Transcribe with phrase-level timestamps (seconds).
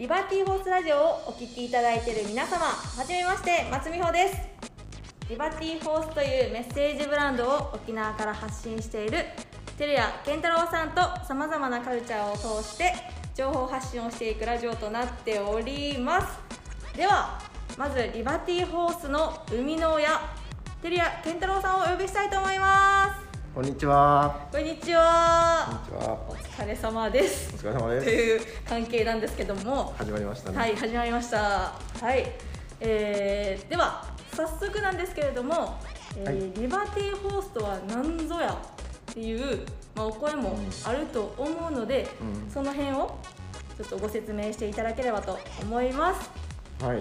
[0.00, 4.34] リバティホースラジオをお聞きいただいている皆様はじめまして松美穂です。
[5.28, 9.26] リバティホースというメッセージブランドを沖縄から発信している
[9.76, 12.94] 照屋健太郎さんとさまざまなカルチャーを通して
[13.34, 16.38] 情報発信をしていくラジオとなっております。
[16.96, 17.38] では
[17.76, 20.18] まずリバティホースの生みの親
[20.82, 22.89] 照屋健太郎さんをお呼びしたいと思います。
[23.54, 24.46] こんにちは。
[24.52, 26.18] こんにちはこんにちは。
[26.28, 28.08] お疲れ様ですお疲れ様とです。
[28.10, 30.56] いう関係なんですけども始まりましたね。
[30.58, 31.38] はい始まりました
[32.00, 32.26] はい、
[32.80, 35.78] えー、では早速なんですけれども、
[36.16, 38.52] えーはいリバティホースとは何ぞや
[39.10, 43.18] っていう、まあ、お声もあると思うので、うんその辺を
[43.76, 46.30] ちょっとご説明していただければと思います
[46.84, 46.98] はい。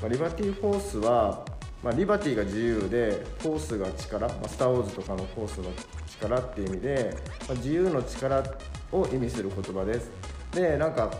[0.00, 1.44] まあ、リバティフォースは、
[1.84, 5.70] まあ、リバティが自由で、フォースが力、まあ、スター・ウォーズとかのフォースの
[6.18, 7.14] 力っていう意味で、
[7.46, 8.42] まあ、自由の力
[8.90, 10.10] を意味する言葉です。
[10.52, 11.10] で、なんか、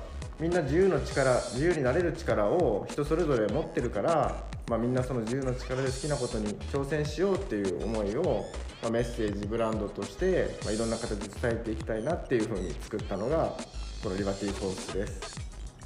[0.41, 8.47] みんな自由の力、自由になれる力を人それぞれ持ってるから、まあ、みんなその自由の力で好きなことに挑戦しようっていう思いを、
[8.83, 13.55] まあ、メッセージブランドとして、まあ、いろんな形で伝えていきたいなっていうふうに作ったのが
[14.03, 15.39] このリバティフォースです。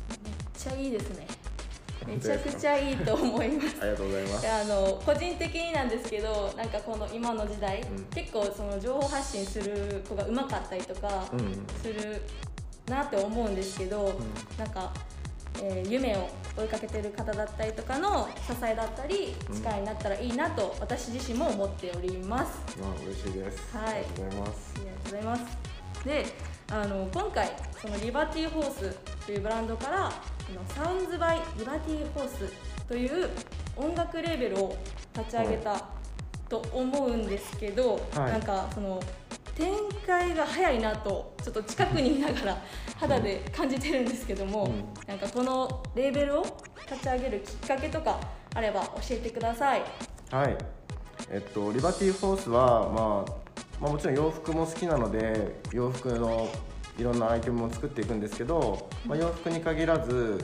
[0.08, 0.18] めっ
[0.54, 1.37] ちゃいいですね
[2.08, 4.48] めちゃくちゃいいと思いますありがとうございます。
[4.48, 12.22] あの個人的になんですけどなんかこの今の時代、うん結構その情報発信する子がうまかったりとかうんする
[12.88, 14.18] なって思うんですけど、
[14.58, 14.92] なんか、
[15.62, 22.78] えー夢を追いかけてる方だったりとかの支えだったりうん力になったらいいなと私自身も思っております。
[22.80, 23.76] まあ嬉しいです。
[23.76, 24.74] はいありがとうございます。
[24.76, 25.68] ありがとうございます
[26.04, 26.24] で
[26.70, 28.94] あの今回そのリバティホース
[29.26, 30.12] というブランドからあ
[30.54, 32.52] のサウンズバイリバティホース
[32.86, 33.28] という
[33.76, 34.76] 音楽レーベルを
[35.16, 35.84] 立ち上げた
[36.48, 39.00] と思うんですけど、はいなんかその
[39.54, 39.74] 展
[40.06, 42.62] 開が早いなとちょっと近くにいながら
[42.96, 46.44] 肌で感じてるんですけども、うんなんかこのレーベルを
[46.88, 48.20] 立ち上げるきっかけとか
[48.54, 49.82] あれば教えてください。
[50.30, 50.56] はい。
[51.30, 53.48] えっとリバティフォースはまあ
[53.80, 56.48] まあもちろん洋服も好きなので洋服の
[56.98, 60.38] いろんなアイテムも作っていくんですけど、まあ洋服に限らず。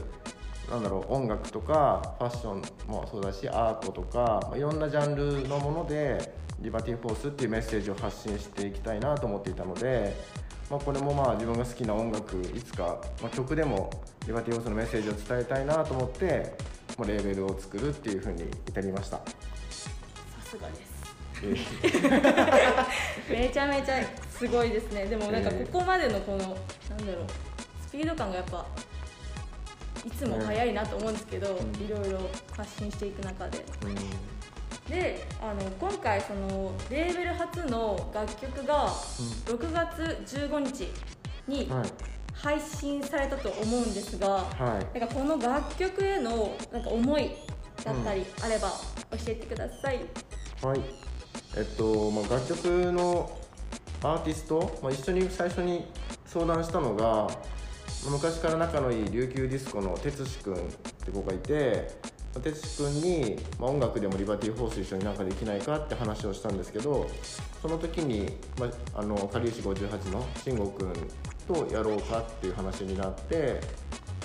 [0.71, 10.17] なんだろう音楽とかファッションもそうだしアートとか、まあ、いろんなジャンルのものでリバティフォースっていうメッセージを発信していきたいなと思っていたので、
[10.71, 13.91] まあ、これもまあ自分が好きな音楽いつか、まあ、曲でも
[14.27, 16.57] リバティフォースのメッセージを伝えたいなと思って
[16.97, 19.19] もうレーベルを作るっていうふうに至りました。
[19.19, 19.25] さ
[20.45, 20.95] すがです
[23.29, 25.07] え めちゃめちゃすごいですね。
[25.07, 25.67] でもなんかえー。
[25.71, 27.27] ここまでのこのなんだろう
[27.87, 28.67] スピード感がやっぱ
[30.05, 31.85] いつも速いなと思うんですけど、うん。
[31.85, 33.65] いろいろ発信していく中で。
[33.85, 33.95] うん。
[34.91, 38.89] であの今回そのレーベル初の楽曲が
[39.47, 40.89] 6月15日
[41.49, 41.89] にはい。
[42.35, 44.99] 配信されたと思うんですが、はい。
[44.99, 47.31] なんかこの楽曲へのなんか思い
[47.83, 48.69] だったりあれば
[49.13, 50.01] 教えてください、
[50.61, 50.81] はい。
[51.57, 53.31] えっと、まあ、楽曲の
[54.05, 55.87] アーティスト、まあ、一緒に最初に
[56.27, 57.27] 相談したのが
[58.11, 61.89] 昔から仲のいい琉球ディスコの哲司君って子がいて
[62.43, 67.09] 哲司君に、まあ、音楽でもリバティフォース一緒になんかできないかって話をしたんですけど
[67.63, 70.93] その時に、まあ、あのかりゆし58の慎吾君
[71.49, 73.61] とやろうかっていう話になって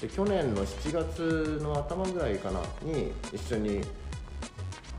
[0.02, 3.82] で去年の7月の頭ぐらいかなに一緒に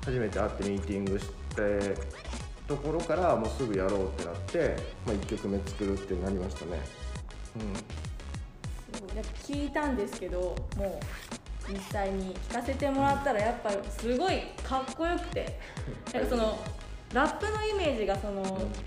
[0.06, 2.29] 初めて会ってミーティングして
[2.70, 6.81] ところからもうすぐやろうってなって、まあ、1曲目作るってなりましたね。
[8.92, 11.00] すごいなんか聞いたんですけども
[11.69, 15.59] う実際に聞かせてもらったらやっぱりすごいかっこよくて。
[16.14, 16.59] なんかその
[17.12, 18.41] ラップのイメージがその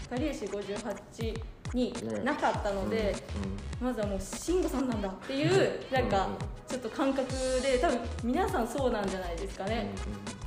[0.09, 1.41] かりゆし58
[1.73, 1.93] に
[2.23, 3.13] なかったので、
[3.81, 6.29] まずはもう慎吾さんなんだっていうなんか
[6.69, 7.29] ちょっと感覚
[7.61, 9.77] で多分皆さんそうなんじゃないですかうんうん。
[9.79, 9.89] ね、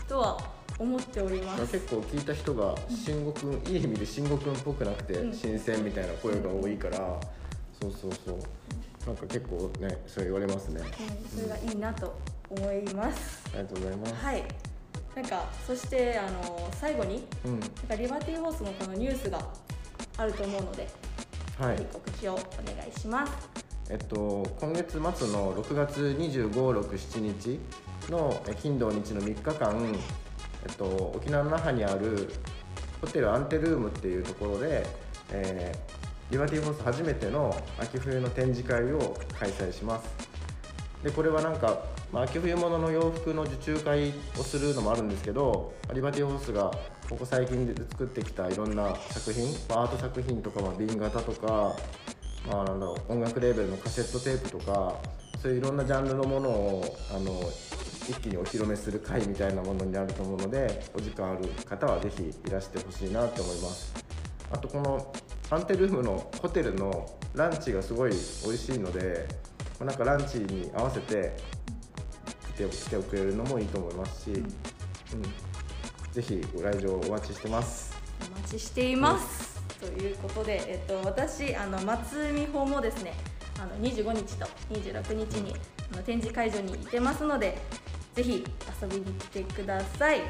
[0.09, 1.73] とは思っております。
[1.73, 5.33] 結構聞いた人が慎吾君いい意味で慎吾君っぽくなくてうん。
[5.33, 6.97] 新鮮みたいな声が多いから
[7.81, 8.39] そうそうそう。
[9.07, 10.81] なんか結構ねそう言われますね。
[10.81, 12.19] うんそれがいいなと
[12.51, 14.15] 思います、ありがとうございます。
[14.15, 14.45] はい。
[15.15, 17.61] なんかそしてあの最後にうん。
[17.61, 19.41] なんかリバティホースのこのニュースが
[20.19, 20.89] あると思うので、
[21.59, 21.87] はい。
[21.93, 23.33] 告知をお願いします。
[23.89, 27.61] えっと、今月末の6月25、6、7日
[28.11, 29.95] のえ金土日の3日間、
[30.65, 32.31] えっと、沖縄の那覇にある
[33.01, 34.87] ホテルアンテルームっていうところで、
[35.31, 35.97] えー
[36.29, 40.09] リバティフォース初めての秋冬の展示会を開催します。
[41.05, 46.73] でこれはなんか、まあ、秋冬物の洋服の受注会をするのもあるんですけどリバティフォースが
[47.09, 51.77] ここ最近で作ってきたいろんな作品、まあ、アート作品とか、まあ、瓶型とか
[52.49, 54.95] まあ、なんだろう音楽レーベルのカセットテープとか
[55.37, 57.41] そそういういろんなジャンルのものをあの
[58.09, 63.95] 一気にお披露目する会みたいなものになると思うのでお時間ある方はぜひいらしてほしいなと思います。
[64.51, 65.13] あとこの
[65.51, 68.13] アンテルームのホテルのランチがすごい
[68.45, 69.27] 美味しいので
[69.79, 71.37] まあなんかランチに合わせて
[72.57, 74.45] 来てくれるのもいいと思いますし、うん。
[76.13, 77.95] ぜひご来場お待ちしてます。
[78.35, 83.13] お待ちしています、ということで、えっと、私あの松美穂もですね
[83.59, 85.55] あの25日と26日に
[85.93, 87.59] あの展示会場にいてますので
[88.17, 88.45] ぜひ
[88.83, 90.23] 遊びに来てください。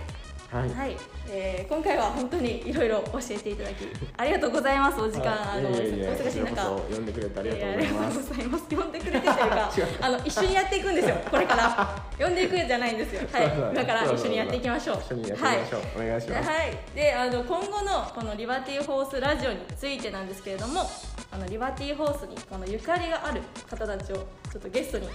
[0.51, 0.97] はい、はい、
[1.29, 3.75] えー今回は本当にいろいろ教えていただき
[4.17, 5.59] ありがとうございますお時間、はい。
[5.59, 6.55] あのお忙しい中。
[6.55, 7.97] こちらこそ呼んでくれてありがとうございます。
[7.97, 8.77] ありがとうございます。
[8.77, 12.05] 呼んでくれてというかあの一緒にやっていくんですよ これから。
[12.19, 13.23] 呼んでいくんじゃないんですよ。
[13.33, 13.75] はい。
[13.75, 14.97] だから一緒にやっていきましょう。
[14.99, 20.83] 一緒にやっていきましょう、お願いします、はい、であの今後のこのリバティホースラジオについてなんですけれども
[21.31, 25.09] あのリバティホースにこのゆかりがある方たちをちょっとゲストに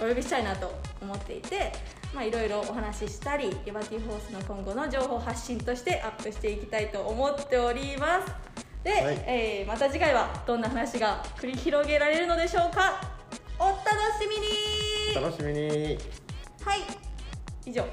[0.00, 1.72] お呼びしたいなと思っていて
[2.14, 8.32] まあいろいろお話ししたりリバティホースの今後の情報発信としてアップしていきたいと思っております。
[8.84, 9.24] で、はい。
[9.26, 13.00] えーまた次回はどんな話が繰り広げられるのでしょうか？
[13.58, 13.78] お楽
[14.20, 15.14] しみに。
[15.14, 15.98] 楽しみに。
[16.64, 16.80] はい。
[17.66, 17.84] 以上